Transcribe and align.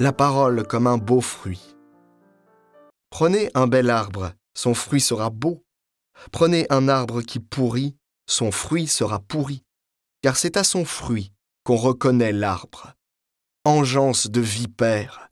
la 0.00 0.12
parole 0.12 0.66
comme 0.66 0.86
un 0.86 0.98
beau 0.98 1.20
fruit. 1.20 1.76
Prenez 3.10 3.50
un 3.54 3.68
bel 3.68 3.90
arbre, 3.90 4.32
son 4.54 4.74
fruit 4.74 5.00
sera 5.00 5.30
beau. 5.30 5.64
Prenez 6.32 6.66
un 6.70 6.88
arbre 6.88 7.22
qui 7.22 7.38
pourrit, 7.38 7.96
son 8.26 8.50
fruit 8.50 8.88
sera 8.88 9.20
pourri, 9.20 9.64
car 10.22 10.36
c'est 10.36 10.56
à 10.56 10.64
son 10.64 10.84
fruit 10.84 11.32
qu'on 11.62 11.76
reconnaît 11.76 12.32
l'arbre. 12.32 12.94
Engeance 13.64 14.28
de 14.28 14.40
vipère, 14.40 15.30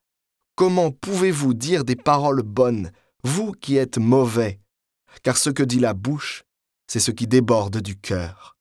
comment 0.55 0.91
pouvez-vous 0.91 1.55
dire 1.55 1.85
des 1.85 1.97
paroles 1.97 2.43
bonnes, 2.43 2.93
vous 3.25 3.53
qui 3.53 3.77
êtes 3.77 3.99
mauvais? 3.99 4.61
Car 5.23 5.37
ce 5.37 5.51
que 5.51 5.63
dit 5.63 5.81
la 5.81 5.93
bouche, 5.93 6.45
c'est 6.87 7.01
ce 7.01 7.11
qui 7.11 7.27
déborde 7.27 7.79
du 7.79 7.97
cœur. 7.99 8.57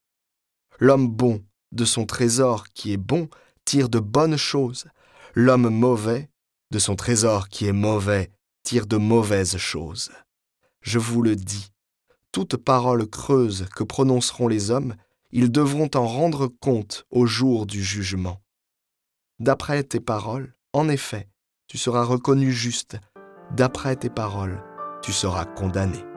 L'homme 0.80 1.08
bon, 1.08 1.44
de 1.72 1.86
son 1.86 2.06
trésor 2.06 2.68
qui 2.74 2.92
est 2.92 2.98
bon, 2.98 3.30
tire 3.66 3.88
de 3.88 4.00
bonnes 4.00 4.38
choses. 4.38 4.86
L'homme 5.34 5.70
mauvais, 5.70 6.30
de 6.72 6.80
son 6.80 6.96
trésor 6.96 7.50
qui 7.50 7.66
est 7.66 7.74
mauvais, 7.74 8.32
tire 8.64 8.86
de 8.86 8.98
mauvaises 8.98 9.58
choses. 9.58 10.12
Je 10.82 11.00
vous 11.00 11.22
le 11.22 11.36
dis, 11.36 11.72
toute 12.32 12.58
parole 12.58 13.08
creuse 13.08 13.68
que 13.76 13.84
prononceront 13.84 14.48
les 14.48 14.72
hommes, 14.72 14.96
ils 15.32 15.52
devront 15.52 15.90
en 15.96 16.06
rendre 16.06 16.48
compte 16.48 17.06
au 17.10 17.26
jour 17.26 17.66
du 17.66 17.84
jugement. 17.84 18.42
D'après 19.40 19.84
tes 19.84 20.00
paroles, 20.00 20.54
en 20.74 20.90
effet, 20.90 21.30
tu 21.68 21.78
seras 21.78 22.04
reconnu 22.04 22.52
juste. 22.52 22.98
D'après 23.56 23.96
tes 23.96 24.10
paroles, 24.10 24.62
tu 25.02 25.14
seras 25.14 25.46
condamné. 25.46 26.11